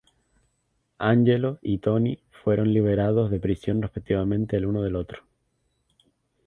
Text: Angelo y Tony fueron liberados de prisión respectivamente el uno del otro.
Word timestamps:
Angelo 0.97 1.59
y 1.61 1.77
Tony 1.77 2.17
fueron 2.31 2.73
liberados 2.73 3.29
de 3.29 3.39
prisión 3.39 3.83
respectivamente 3.83 4.57
el 4.57 4.65
uno 4.65 4.81
del 4.81 4.95
otro. 4.95 5.21